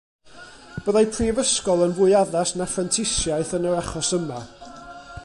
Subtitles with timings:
[0.85, 4.41] Byddai prifysgol yn fwy addas na phrentisiaeth yn yr achos yma